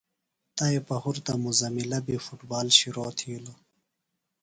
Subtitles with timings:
[0.55, 3.59] تائی پہُرتہ مزملہ بیۡ فُٹ بال شِرو تِھیلوۡ۔